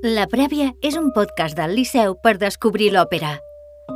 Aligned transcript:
La 0.00 0.22
Prèvia 0.32 0.70
és 0.80 0.94
un 0.96 1.10
podcast 1.12 1.58
del 1.58 1.74
Liceu 1.76 2.14
per 2.24 2.38
descobrir 2.40 2.86
l'òpera. 2.94 3.34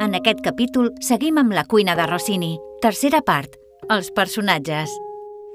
En 0.04 0.12
aquest 0.18 0.42
capítol 0.44 0.90
seguim 1.00 1.38
amb 1.40 1.54
la 1.56 1.62
cuina 1.64 1.94
de 1.96 2.04
Rossini. 2.10 2.50
Tercera 2.84 3.22
part, 3.24 3.56
els 3.88 4.10
personatges. 4.12 4.92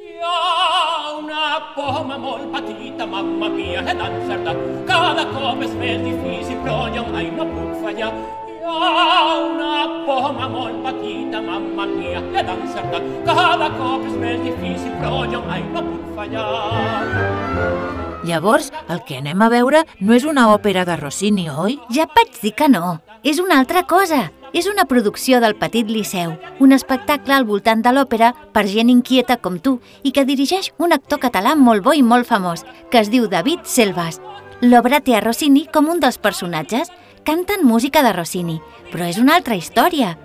Hi 0.01 0.17
ha 0.25 1.13
una 1.19 1.51
poma 1.75 2.17
molt 2.17 2.49
petita, 2.55 3.05
mamma 3.05 3.51
mia, 3.53 3.85
ed 3.93 4.01
encerta. 4.07 4.57
Cada 4.89 5.29
cop 5.35 5.61
és 5.69 5.77
més 5.77 6.01
difícil, 6.07 6.57
però 6.65 6.81
jo 6.97 7.05
mai 7.13 7.29
no 7.37 7.45
puc 7.53 7.79
fallar. 7.85 8.11
Hi 8.49 8.59
ha 8.65 9.39
una 9.53 9.87
poma 10.09 10.49
molt 10.49 10.81
petita, 10.89 11.45
mamma 11.45 11.85
mia, 11.93 12.25
ed 12.33 12.53
encerta. 12.57 13.05
Cada 13.29 13.69
cop 13.77 14.01
és 14.09 14.17
més 14.25 14.41
difícil, 14.49 14.97
però 14.97 15.27
jo 15.29 15.45
mai 15.45 15.61
no 15.69 15.91
puc 15.93 16.13
fallar. 16.17 18.08
Llavors, 18.23 18.71
el 18.89 19.03
que 19.07 19.19
anem 19.19 19.41
a 19.41 19.47
veure 19.51 19.85
no 19.99 20.15
és 20.15 20.25
una 20.27 20.49
òpera 20.53 20.83
de 20.85 20.97
Rossini, 20.99 21.47
oi? 21.49 21.77
Ja 21.95 22.03
et 22.03 22.15
vaig 22.15 22.35
dir 22.41 22.51
que 22.57 22.67
no. 22.67 22.99
És 23.23 23.39
una 23.39 23.59
altra 23.59 23.85
cosa. 23.87 24.29
És 24.51 24.65
una 24.65 24.87
producció 24.89 25.37
del 25.39 25.53
Petit 25.55 25.89
Liceu, 25.93 26.31
un 26.59 26.71
espectacle 26.73 27.35
al 27.35 27.45
voltant 27.45 27.83
de 27.85 27.91
l'òpera 27.93 28.31
per 28.51 28.65
gent 28.65 28.89
inquieta 28.89 29.37
com 29.37 29.59
tu 29.61 29.75
i 30.01 30.11
que 30.11 30.25
dirigeix 30.25 30.71
un 30.81 30.95
actor 30.95 31.21
català 31.21 31.53
molt 31.55 31.85
bo 31.85 31.93
i 31.93 32.01
molt 32.01 32.25
famós, 32.25 32.65
que 32.89 32.97
es 33.03 33.11
diu 33.13 33.27
David 33.29 33.69
Selvas. 33.69 34.17
L'obra 34.65 35.03
té 35.05 35.15
a 35.15 35.21
Rossini 35.21 35.67
com 35.71 35.87
un 35.93 36.01
dels 36.01 36.17
personatges. 36.17 36.89
Canten 37.23 37.61
música 37.67 38.01
de 38.01 38.11
Rossini, 38.15 38.57
però 38.89 39.05
és 39.05 39.21
una 39.21 39.37
altra 39.37 39.55
història. 39.55 40.15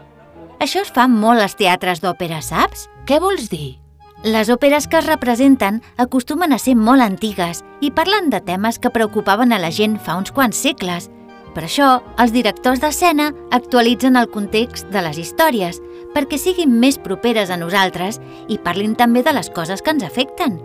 Això 0.58 0.80
es 0.80 0.92
fa 0.94 1.04
molt 1.06 1.42
als 1.44 1.58
teatres 1.60 2.00
d'òpera, 2.00 2.40
saps? 2.40 2.88
Què 3.04 3.20
vols 3.20 3.50
dir? 3.52 3.83
Les 4.24 4.48
òperes 4.48 4.86
que 4.88 4.96
es 4.96 5.04
representen 5.04 5.82
acostumen 6.00 6.54
a 6.54 6.58
ser 6.58 6.72
molt 6.80 7.04
antigues 7.04 7.58
i 7.84 7.90
parlen 7.92 8.30
de 8.32 8.38
temes 8.40 8.78
que 8.80 8.88
preocupaven 8.88 9.52
a 9.52 9.58
la 9.60 9.68
gent 9.68 9.98
fa 10.00 10.14
uns 10.16 10.32
quants 10.32 10.56
segles. 10.56 11.10
Per 11.52 11.66
això, 11.66 11.98
els 12.16 12.32
directors 12.32 12.80
d'escena 12.80 13.26
actualitzen 13.52 14.16
el 14.16 14.30
context 14.32 14.88
de 14.88 15.02
les 15.04 15.20
històries 15.20 15.82
perquè 16.16 16.40
siguin 16.40 16.72
més 16.80 16.96
properes 16.96 17.52
a 17.52 17.60
nosaltres 17.60 18.16
i 18.48 18.56
parlin 18.56 18.96
també 18.96 19.20
de 19.22 19.36
les 19.36 19.52
coses 19.52 19.84
que 19.84 19.92
ens 19.92 20.08
afecten. 20.08 20.56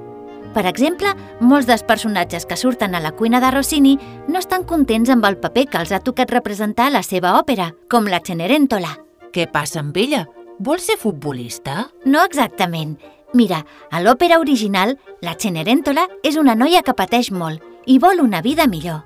Per 0.56 0.64
exemple, 0.64 1.12
molts 1.44 1.68
dels 1.68 1.84
personatges 1.84 2.48
que 2.48 2.56
surten 2.56 2.96
a 2.96 3.04
la 3.04 3.12
cuina 3.12 3.44
de 3.44 3.52
Rossini 3.52 3.98
no 4.30 4.40
estan 4.40 4.64
contents 4.64 5.12
amb 5.12 5.28
el 5.28 5.36
paper 5.36 5.68
que 5.68 5.84
els 5.84 5.92
ha 5.92 6.00
tocat 6.00 6.32
representar 6.32 6.88
a 6.88 6.96
la 6.96 7.04
seva 7.04 7.36
òpera, 7.36 7.74
com 7.92 8.08
la 8.08 8.24
Cenerentola. 8.24 8.96
Què 9.36 9.52
passa 9.52 9.84
amb 9.84 10.00
ella? 10.00 10.30
Vol 10.60 10.80
ser 10.80 10.96
futbolista? 10.98 11.90
No 12.06 12.24
exactament. 12.24 12.96
Mira, 13.34 13.66
a 13.92 14.02
l'òpera 14.02 14.40
original, 14.40 14.98
la 15.22 15.36
Cenerentola 15.38 16.08
és 16.24 16.38
una 16.38 16.56
noia 16.58 16.82
que 16.82 16.96
pateix 16.98 17.30
molt 17.32 17.62
i 17.86 18.00
vol 18.02 18.24
una 18.24 18.42
vida 18.42 18.66
millor. 18.68 19.04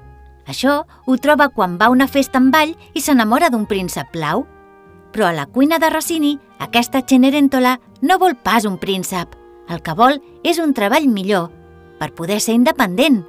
Això 0.48 0.84
ho 0.84 1.18
troba 1.18 1.50
quan 1.50 1.78
va 1.80 1.88
a 1.88 1.94
una 1.94 2.08
festa 2.08 2.40
amb 2.40 2.54
ball 2.54 2.74
i 2.94 3.04
s'enamora 3.04 3.50
d'un 3.52 3.66
príncep 3.68 4.12
blau. 4.16 4.46
Però 5.12 5.28
a 5.28 5.36
la 5.36 5.46
cuina 5.46 5.80
de 5.80 5.90
Rossini, 5.92 6.38
aquesta 6.60 7.04
Cenerentola 7.08 7.80
no 8.02 8.18
vol 8.20 8.36
pas 8.36 8.66
un 8.66 8.78
príncep. 8.80 9.36
El 9.70 9.84
que 9.84 9.96
vol 9.96 10.20
és 10.44 10.60
un 10.60 10.74
treball 10.74 11.08
millor, 11.08 11.52
per 12.00 12.12
poder 12.16 12.40
ser 12.44 12.56
independent. 12.56 13.22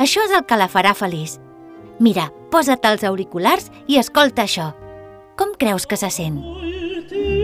Això 0.00 0.24
és 0.24 0.32
el 0.36 0.44
que 0.44 0.56
la 0.56 0.68
farà 0.68 0.94
feliç. 0.96 1.38
Mira, 2.00 2.30
posa't 2.52 2.84
els 2.88 3.04
auriculars 3.04 3.70
i 3.86 4.00
escolta 4.00 4.48
això. 4.48 4.72
Com 5.36 5.52
creus 5.56 5.86
que 5.86 6.00
se 6.00 6.10
sent? 6.12 6.40
Últims 6.40 7.39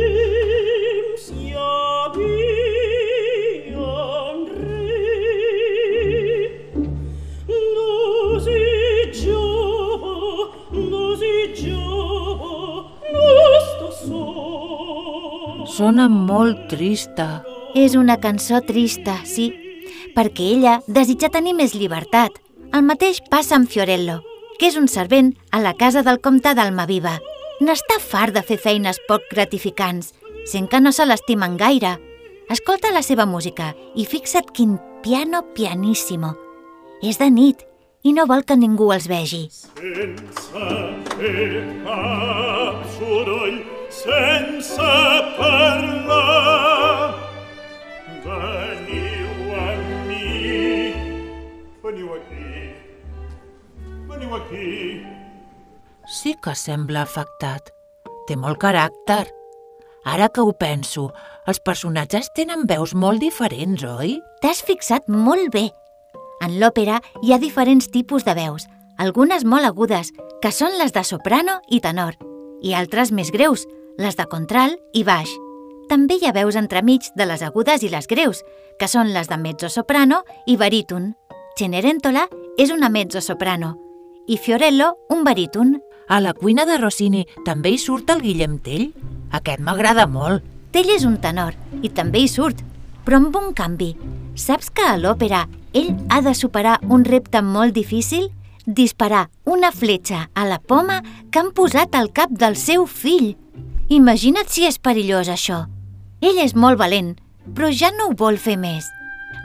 Sona 15.67 16.07
molt 16.09 16.69
trista. 16.71 17.43
És 17.75 17.97
una 17.99 18.17
cançó 18.23 18.61
trista, 18.65 19.19
sí, 19.27 19.51
perquè 20.15 20.47
ella 20.55 20.77
desitja 20.87 21.31
tenir 21.33 21.57
més 21.59 21.75
llibertat. 21.75 22.39
El 22.73 22.87
mateix 22.87 23.19
passa 23.31 23.57
amb 23.59 23.69
Fiorello, 23.71 24.21
que 24.61 24.71
és 24.71 24.79
un 24.79 24.87
servent 24.89 25.33
a 25.51 25.61
la 25.61 25.75
casa 25.75 26.05
del 26.07 26.21
comte 26.23 26.55
d'Almaviva. 26.55 27.19
N'està 27.61 27.99
fart 28.01 28.37
de 28.37 28.45
fer 28.47 28.61
feines 28.63 29.01
poc 29.09 29.27
gratificants, 29.33 30.13
sent 30.47 30.71
que 30.71 30.81
no 30.81 30.93
se 30.93 31.07
l'estimen 31.07 31.57
gaire. 31.59 31.97
Escolta 32.49 32.95
la 32.95 33.03
seva 33.03 33.27
música 33.27 33.73
i 33.97 34.07
fixa't 34.07 34.53
quin 34.55 34.77
piano 35.03 35.43
pianissimo. 35.57 36.37
És 37.03 37.19
de 37.19 37.31
nit 37.31 37.67
i 38.07 38.13
no 38.15 38.27
vol 38.31 38.47
que 38.47 38.57
ningú 38.57 38.93
els 38.95 39.09
vegi. 39.11 39.49
Sense 39.51 40.77
fer 41.17 41.65
cap 41.83 42.85
soroll, 42.97 43.59
sense 44.07 44.91
parlar. 45.39 47.15
Veniu 48.27 49.55
amb 49.67 49.87
mi. 50.09 50.93
Veniu 51.85 52.13
aquí. 52.19 52.51
Veniu 54.11 54.37
aquí. 54.39 54.69
Sí 56.07 56.37
que 56.43 56.55
sembla 56.55 57.03
afectat. 57.03 57.73
Té 58.27 58.37
molt 58.39 58.61
caràcter. 58.63 59.25
Ara 60.07 60.29
que 60.31 60.43
ho 60.43 60.53
penso, 60.55 61.09
els 61.51 61.59
personatges 61.59 62.31
tenen 62.35 62.63
veus 62.71 62.95
molt 62.95 63.19
diferents, 63.23 63.83
oi? 63.83 64.21
T'has 64.43 64.63
fixat 64.63 65.09
molt 65.11 65.51
bé. 65.55 65.67
En 66.43 66.61
l'òpera 66.61 67.01
hi 67.23 67.33
ha 67.35 67.43
diferents 67.43 67.89
tipus 67.91 68.23
de 68.27 68.35
veus, 68.39 68.69
algunes 69.03 69.43
molt 69.45 69.67
agudes, 69.67 70.13
que 70.43 70.53
són 70.55 70.79
les 70.79 70.95
de 70.95 71.03
soprano 71.03 71.59
i 71.67 71.81
tenor, 71.83 72.15
i 72.63 72.75
altres 72.79 73.11
més 73.11 73.33
greus, 73.35 73.67
les 73.99 74.17
de 74.17 74.27
contralt 74.31 74.79
i 74.95 75.05
baix. 75.05 75.31
També 75.89 76.19
hi 76.19 76.27
ha 76.27 76.35
veus 76.35 76.57
entremig 76.59 77.07
de 77.17 77.27
les 77.27 77.43
agudes 77.47 77.83
i 77.87 77.91
les 77.93 78.09
greus, 78.11 78.43
que 78.79 78.89
són 78.91 79.13
les 79.15 79.29
de 79.31 79.39
mezzosoprano 79.39 80.23
i 80.47 80.57
baríton. 80.57 81.15
Cenerentola 81.57 82.27
és 82.59 82.73
una 82.75 82.91
mezzosoprano 82.93 83.77
i 84.27 84.37
Fiorello 84.37 84.97
un 85.09 85.25
baríton. 85.25 85.81
A 86.09 86.21
la 86.21 86.35
cuina 86.35 86.67
de 86.67 86.77
Rossini 86.79 87.25
també 87.45 87.73
hi 87.73 87.79
surt 87.79 88.11
el 88.11 88.23
Guillem 88.23 88.59
Tell? 88.63 88.91
Aquest 89.35 89.63
m'agrada 89.63 90.07
molt. 90.07 90.45
Tell 90.75 90.91
és 90.93 91.07
un 91.09 91.17
tenor 91.23 91.55
i 91.83 91.91
també 91.91 92.21
hi 92.23 92.29
surt, 92.29 92.61
però 93.07 93.23
amb 93.23 93.37
un 93.39 93.55
canvi. 93.57 93.95
Saps 94.37 94.69
que 94.71 94.85
a 94.85 94.99
l'òpera 95.01 95.47
ell 95.73 95.95
ha 96.11 96.21
de 96.23 96.35
superar 96.35 96.77
un 96.91 97.05
repte 97.05 97.43
molt 97.43 97.75
difícil? 97.75 98.29
Disparar 98.67 99.29
una 99.45 99.71
fletxa 99.73 100.27
a 100.35 100.45
la 100.45 100.59
poma 100.59 101.01
que 101.31 101.39
han 101.39 101.53
posat 101.55 101.95
al 101.95 102.13
cap 102.13 102.31
del 102.31 102.59
seu 102.61 102.87
fill. 102.87 103.37
Imagina't 103.89 104.49
si 104.51 104.65
és 104.67 104.81
perillós 104.83 105.29
això. 105.31 105.61
Ell 106.19 106.41
és 106.43 106.57
molt 106.59 106.79
valent, 106.81 107.13
però 107.55 107.69
ja 107.71 107.93
no 107.95 108.09
ho 108.09 108.15
vol 108.19 108.35
fer 108.35 108.57
més. 108.59 108.89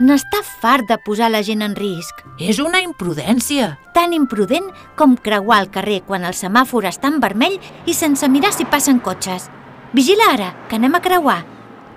N'està 0.02 0.40
fart 0.42 0.88
de 0.88 0.96
posar 1.04 1.28
la 1.30 1.44
gent 1.46 1.60
en 1.62 1.76
risc. 1.78 2.24
És 2.42 2.58
una 2.58 2.80
imprudència. 2.82 3.76
Tan 3.94 4.16
imprudent 4.16 4.66
com 4.98 5.14
creuar 5.14 5.60
el 5.62 5.70
carrer 5.70 6.00
quan 6.08 6.26
el 6.26 6.34
semàfor 6.34 6.88
està 6.90 7.12
en 7.12 7.20
vermell 7.22 7.54
i 7.86 7.94
sense 7.94 8.26
mirar 8.26 8.50
si 8.56 8.66
passen 8.66 8.98
cotxes. 8.98 9.46
Vigila 9.94 10.32
ara, 10.32 10.48
que 10.66 10.80
anem 10.80 10.96
a 10.98 11.02
creuar. 11.04 11.44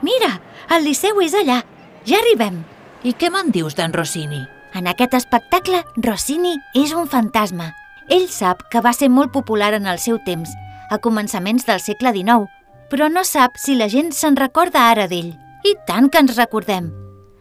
Mira, 0.06 0.36
el 0.70 0.86
Liceu 0.86 1.24
és 1.26 1.34
allà. 1.34 1.64
Ja 2.06 2.20
arribem. 2.22 2.62
I 3.02 3.16
què 3.18 3.32
me'n 3.34 3.50
dius 3.56 3.74
d'en 3.74 3.96
Rossini? 3.96 4.44
En 4.78 4.86
aquest 4.92 5.16
espectacle, 5.18 5.82
Rossini 5.98 6.60
és 6.78 6.94
un 6.94 7.10
fantasma. 7.10 7.72
Ell 8.06 8.30
sap 8.30 8.68
que 8.70 8.86
va 8.86 8.94
ser 8.94 9.10
molt 9.10 9.34
popular 9.34 9.74
en 9.74 9.88
el 9.90 9.98
seu 9.98 10.20
temps, 10.28 10.52
a 10.90 11.00
començaments 11.02 11.66
del 11.68 11.82
segle 11.82 12.14
XIX, 12.16 12.46
però 12.90 13.10
no 13.10 13.24
sap 13.26 13.58
si 13.58 13.76
la 13.76 13.90
gent 13.90 14.12
se'n 14.14 14.38
recorda 14.38 14.90
ara 14.92 15.08
d'ell. 15.08 15.34
I 15.66 15.74
tant 15.88 16.10
que 16.10 16.22
ens 16.22 16.38
recordem. 16.38 16.92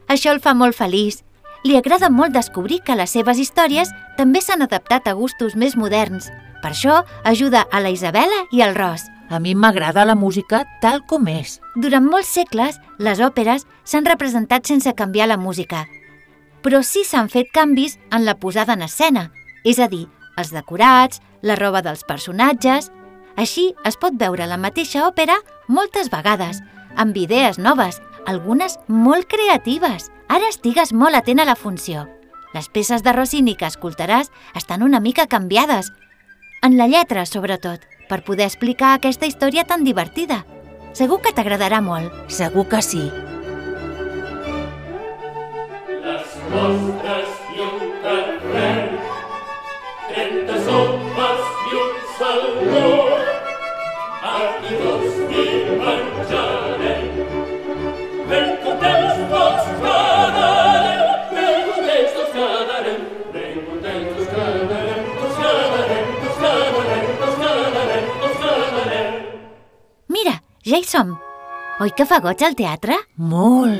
Això 0.09 0.33
el 0.33 0.41
fa 0.41 0.55
molt 0.57 0.77
feliç. 0.77 1.23
Li 1.65 1.77
agrada 1.77 2.11
molt 2.13 2.33
descobrir 2.33 2.81
que 2.85 2.97
les 2.97 3.13
seves 3.13 3.41
històries 3.41 3.91
també 4.19 4.41
s'han 4.45 4.65
adaptat 4.65 5.09
a 5.09 5.15
gustos 5.17 5.57
més 5.57 5.77
moderns. 5.77 6.31
Per 6.63 6.73
això 6.73 7.03
ajuda 7.25 7.67
a 7.71 7.81
la 7.81 7.93
Isabela 7.93 8.45
i 8.53 8.63
al 8.65 8.75
Ros. 8.77 9.05
A 9.29 9.41
mi 9.41 9.55
m'agrada 9.55 10.05
la 10.05 10.15
música 10.15 10.65
tal 10.81 11.01
com 11.09 11.29
és. 11.29 11.59
Durant 11.77 12.05
molts 12.05 12.33
segles, 12.37 12.77
les 12.99 13.21
òperes 13.21 13.65
s'han 13.85 14.05
representat 14.05 14.69
sense 14.69 14.93
canviar 14.97 15.29
la 15.29 15.41
música. 15.41 15.87
Però 16.65 16.83
sí 16.85 17.05
s'han 17.05 17.29
fet 17.33 17.49
canvis 17.53 17.99
en 18.11 18.25
la 18.25 18.37
posada 18.41 18.77
en 18.77 18.85
escena, 18.85 19.31
és 19.65 19.81
a 19.81 19.89
dir, 19.89 20.07
els 20.37 20.53
decorats, 20.53 21.21
la 21.43 21.57
roba 21.61 21.83
dels 21.83 22.05
personatges... 22.05 22.91
Així 23.37 23.73
es 23.85 23.97
pot 23.99 24.15
veure 24.19 24.47
la 24.47 24.59
mateixa 24.61 25.05
òpera 25.09 25.41
moltes 25.67 26.11
vegades, 26.13 26.61
amb 26.97 27.17
idees 27.19 27.59
noves, 27.59 28.01
algunes 28.27 28.79
molt 28.87 29.27
creatives. 29.29 30.11
Ara 30.29 30.49
estigues 30.49 30.93
molt 30.95 31.19
atent 31.19 31.43
a 31.43 31.49
la 31.49 31.57
funció. 31.59 32.07
Les 32.55 32.69
peces 32.71 33.03
de 33.03 33.13
Rossini 33.13 33.57
que 33.59 33.67
escoltaràs 33.67 34.31
estan 34.55 34.83
una 34.87 35.01
mica 35.01 35.27
canviades. 35.27 35.91
En 36.63 36.79
la 36.79 36.87
lletra, 36.87 37.27
sobretot, 37.27 37.83
per 38.09 38.23
poder 38.25 38.47
explicar 38.47 38.95
aquesta 38.95 39.27
història 39.27 39.65
tan 39.67 39.85
divertida. 39.85 40.45
Segur 40.95 41.21
que 41.21 41.35
t'agradarà 41.35 41.83
molt. 41.83 42.15
Segur 42.31 42.69
que 42.71 42.81
sí. 42.83 43.11
Les 46.05 46.37
vostres 46.55 47.44
ja 70.75 70.81
hi 70.81 70.87
som. 70.89 71.15
Oi 71.79 71.93
que 71.95 72.07
fa 72.09 72.19
goig 72.19 72.43
al 72.43 72.57
teatre? 72.59 72.97
Molt. 73.15 73.79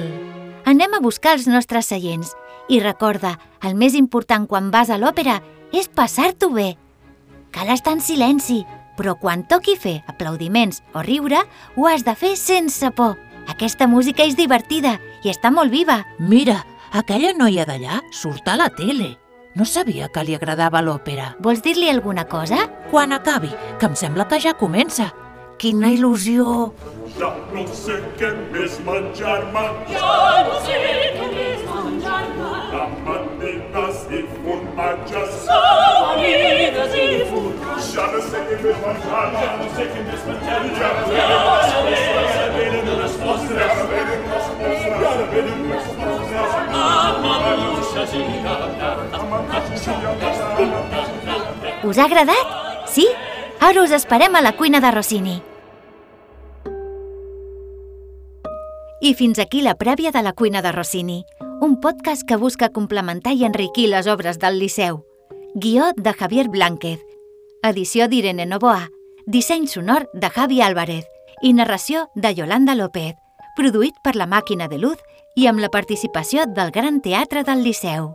Anem 0.71 0.95
a 0.95 1.03
buscar 1.03 1.35
els 1.35 1.49
nostres 1.51 1.89
seients. 1.91 2.35
I 2.71 2.79
recorda, 2.81 3.35
el 3.67 3.75
més 3.75 3.97
important 3.99 4.47
quan 4.47 4.71
vas 4.71 4.93
a 4.95 4.99
l'òpera 5.01 5.41
és 5.75 5.91
passar-t'ho 5.91 6.53
bé. 6.55 6.75
Cal 7.51 7.73
estar 7.75 7.97
en 7.97 8.01
silenci, 8.01 8.63
però 8.97 9.15
quan 9.19 9.43
toqui 9.49 9.77
fer 9.77 10.03
aplaudiments 10.11 10.83
o 10.95 11.03
riure, 11.03 11.43
ho 11.77 11.87
has 11.89 12.05
de 12.05 12.15
fer 12.15 12.37
sense 12.37 12.91
por. 12.97 13.17
Aquesta 13.49 13.87
música 13.87 14.25
és 14.25 14.37
divertida 14.37 14.99
i 15.23 15.29
està 15.33 15.51
molt 15.53 15.71
viva. 15.73 16.03
Mira, 16.19 16.63
aquella 16.93 17.35
noia 17.37 17.67
d'allà 17.69 18.01
surt 18.13 18.49
a 18.49 18.57
la 18.57 18.71
tele. 18.73 19.19
No 19.55 19.65
sabia 19.65 20.09
que 20.11 20.25
li 20.27 20.35
agradava 20.35 20.81
l'òpera. 20.83 21.35
Vols 21.39 21.61
dir-li 21.63 21.91
alguna 21.91 22.25
cosa? 22.27 22.65
Quan 22.91 23.13
acabi, 23.13 23.53
que 23.79 23.87
em 23.87 23.95
sembla 23.95 24.27
que 24.27 24.41
ja 24.41 24.55
comença. 24.59 25.13
Quina 25.59 25.93
il·lusió! 25.95 26.73
Ja 27.15 27.29
no 27.55 27.63
sé 27.71 28.01
què 28.19 28.33
més 28.51 28.81
menjar-me, 28.83 29.63
Jo 29.93 30.15
no 30.49 30.57
sé 30.67 30.79
què 31.15 31.29
més 31.31 31.61
menjar-me, 31.69 32.49
amanides 32.83 34.01
i 34.11 34.25
formatges. 34.43 35.45
amanides 35.47 36.51
i 36.51 36.54
més 37.95 38.79
menjar-me, 38.83 39.39
ja 39.39 39.55
no 39.59 39.67
sé 39.77 39.85
què 39.93 40.01
més 40.05 40.23
menjar-me. 40.27 41.15
venen 42.57 42.89
unes 42.95 43.15
postres, 43.23 43.71
Ara 43.71 43.85
venen 43.91 44.23
les 44.31 44.47
postres, 44.59 44.99
ara 45.05 45.25
venen 45.33 45.61
les 45.71 45.87
postres. 46.01 46.51
amb 46.75 47.25
maduixes 47.25 48.15
i 48.15 48.23
llata. 48.43 48.89
Us 51.85 51.99
ha 51.99 52.05
agradat? 52.05 52.47
Sí? 52.89 53.07
Ara 53.61 53.83
us 53.83 53.91
esperem 53.93 54.35
a 54.35 54.43
la 54.43 54.53
cuina 54.57 54.81
de 54.81 54.91
Rossini. 54.91 55.43
I 59.01 59.15
fins 59.15 59.39
aquí 59.39 59.61
la 59.61 59.75
prèvia 59.75 60.11
de 60.11 60.23
la 60.23 60.33
cuina 60.33 60.63
de 60.63 60.73
Rossini, 60.73 61.25
un 61.61 61.81
podcast 61.81 62.27
que 62.27 62.37
busca 62.37 62.71
complementar 62.71 63.35
i 63.35 63.45
enriquir 63.45 63.89
les 63.89 64.07
obres 64.07 64.39
del 64.39 64.59
Liceu. 64.59 65.05
Guió 65.55 65.93
de 65.97 66.13
Javier 66.15 66.49
Blánquez, 66.49 67.01
edició 67.69 68.09
d'Irene 68.09 68.45
Novoa, 68.47 68.91
disseny 69.27 69.67
sonor 69.67 70.09
de 70.13 70.29
Javi 70.31 70.61
Álvarez. 70.61 71.07
I 71.43 71.53
narració 71.53 72.09
de 72.15 72.35
Yolanda 72.35 72.75
López, 72.75 73.15
produït 73.57 73.97
per 74.05 74.15
la 74.17 74.27
Màquina 74.27 74.69
de 74.69 74.79
Luz 74.79 75.01
i 75.37 75.49
amb 75.49 75.61
la 75.61 75.71
participació 75.73 76.45
del 76.47 76.71
Gran 76.71 77.01
Teatre 77.01 77.43
del 77.45 77.65
Liceu. 77.65 78.13